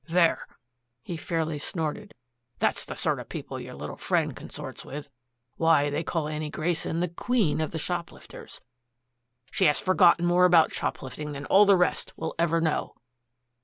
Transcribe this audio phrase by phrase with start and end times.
[0.07, 0.47] "There!"
[1.03, 2.15] he fairly snorted.
[2.57, 5.09] "That's the sort of people your little friend consorts with.
[5.57, 8.61] Why, they call Annie Grayson the queen of the shoplifters.
[9.51, 12.95] She has forgotten more about shoplifting than all the rest will ever know."